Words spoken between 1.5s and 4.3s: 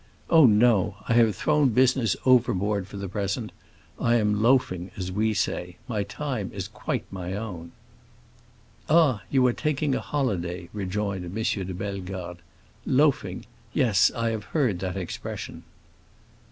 business overboard for the present. I